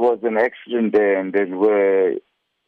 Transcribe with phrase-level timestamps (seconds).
[0.00, 2.12] was an accident there and then where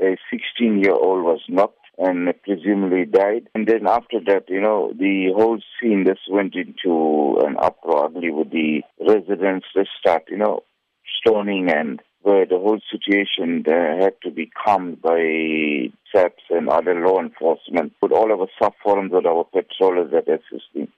[0.01, 3.49] a 16 year old was knocked and presumably died.
[3.55, 8.50] And then after that, you know, the whole scene just went into an uproar with
[8.50, 10.60] the residents just start, you know,
[11.21, 16.95] stoning and where the whole situation uh, had to be calmed by SAPS and other
[17.06, 20.88] law enforcement, with all of our sub forums with our patrollers at assisting.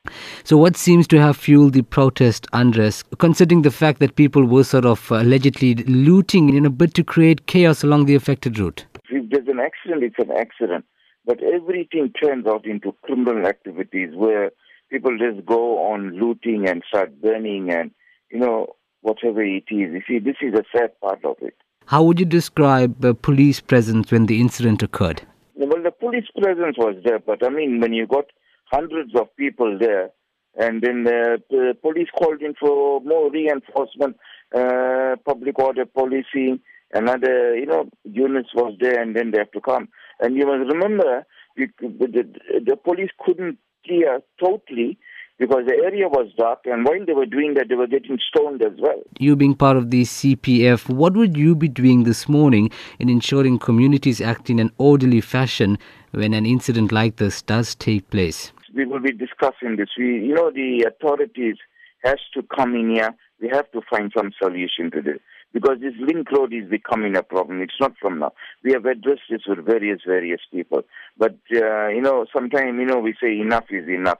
[0.42, 4.64] So, what seems to have fueled the protest unrest, considering the fact that people were
[4.64, 8.86] sort of allegedly looting in a bid to create chaos along the affected route?
[9.10, 10.84] If there's an accident, it's an accident.
[11.26, 14.50] But everything turns out into criminal activities where
[14.90, 17.90] people just go on looting and start burning and,
[18.30, 19.92] you know, whatever it is.
[19.92, 21.54] You see, this is a sad part of it.
[21.86, 25.22] How would you describe the police presence when the incident occurred?
[25.54, 28.24] Well, the police presence was there, but I mean, when you got
[28.72, 30.10] hundreds of people there,
[30.56, 34.16] and then uh, the police called in for more reinforcement,
[34.56, 36.60] uh, public order policing,
[36.94, 39.88] another, you know, units was there, and then they have to come.
[40.20, 41.26] And you must remember,
[41.56, 42.24] the, the,
[42.64, 44.98] the police couldn't clear totally
[45.38, 48.62] because the area was dark, and while they were doing that, they were getting stoned
[48.62, 49.02] as well.
[49.18, 53.58] You being part of the CPF, what would you be doing this morning in ensuring
[53.58, 55.78] communities act in an orderly fashion
[56.12, 58.52] when an incident like this does take place?
[58.74, 59.88] We will be discussing this.
[59.98, 61.56] We, you know, the authorities
[62.04, 63.14] has to come in here.
[63.40, 65.18] We have to find some solution to this
[65.52, 67.60] because this link road is becoming a problem.
[67.60, 68.32] It's not from now.
[68.62, 70.82] We have addressed this with various various people,
[71.16, 74.18] but uh, you know, sometimes you know we say enough is enough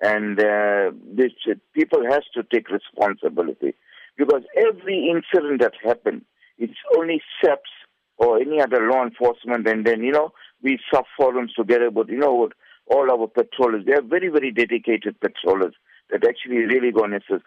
[0.00, 1.32] and uh, this
[1.74, 3.74] people has to take responsibility
[4.16, 6.22] because every incident that happened,
[6.58, 7.70] it's only SAPS
[8.18, 11.90] or any other law enforcement, and then you know we sub forums together.
[11.90, 12.52] But you know what?
[12.86, 15.74] All our patrollers, they are very very dedicated patrollers
[16.10, 17.44] that actually really go and assist.